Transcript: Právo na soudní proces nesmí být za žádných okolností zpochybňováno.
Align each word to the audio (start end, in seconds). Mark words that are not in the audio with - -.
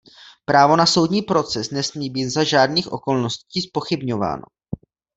Právo 0.45 0.75
na 0.75 0.85
soudní 0.85 1.21
proces 1.21 1.71
nesmí 1.71 2.09
být 2.09 2.29
za 2.29 2.43
žádných 2.43 2.87
okolností 2.91 3.61
zpochybňováno. 3.61 4.43